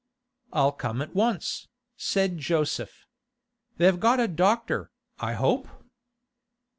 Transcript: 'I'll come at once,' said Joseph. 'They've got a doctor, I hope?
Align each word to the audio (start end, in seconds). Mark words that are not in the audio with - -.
'I'll 0.51 0.71
come 0.71 1.03
at 1.03 1.13
once,' 1.13 1.67
said 1.95 2.39
Joseph. 2.39 3.05
'They've 3.77 3.99
got 3.99 4.19
a 4.19 4.27
doctor, 4.27 4.89
I 5.19 5.33
hope? 5.33 5.67